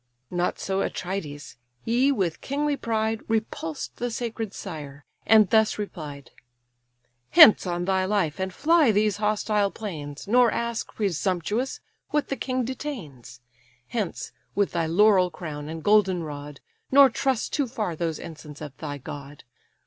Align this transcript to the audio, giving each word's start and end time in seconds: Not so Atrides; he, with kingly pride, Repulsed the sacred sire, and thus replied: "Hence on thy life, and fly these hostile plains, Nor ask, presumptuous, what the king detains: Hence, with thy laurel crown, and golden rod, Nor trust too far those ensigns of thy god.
Not 0.31 0.57
so 0.57 0.81
Atrides; 0.81 1.57
he, 1.85 2.11
with 2.11 2.41
kingly 2.41 2.75
pride, 2.75 3.21
Repulsed 3.27 3.97
the 3.97 4.09
sacred 4.09 4.51
sire, 4.51 5.05
and 5.27 5.47
thus 5.51 5.77
replied: 5.77 6.31
"Hence 7.29 7.67
on 7.67 7.85
thy 7.85 8.05
life, 8.05 8.39
and 8.39 8.51
fly 8.51 8.89
these 8.91 9.17
hostile 9.17 9.69
plains, 9.69 10.27
Nor 10.27 10.49
ask, 10.49 10.91
presumptuous, 10.95 11.81
what 12.09 12.29
the 12.29 12.35
king 12.35 12.65
detains: 12.65 13.41
Hence, 13.89 14.31
with 14.55 14.71
thy 14.71 14.87
laurel 14.87 15.29
crown, 15.29 15.69
and 15.69 15.83
golden 15.83 16.23
rod, 16.23 16.61
Nor 16.91 17.11
trust 17.11 17.53
too 17.53 17.67
far 17.67 17.95
those 17.95 18.17
ensigns 18.19 18.59
of 18.59 18.75
thy 18.77 18.97
god. 18.97 19.43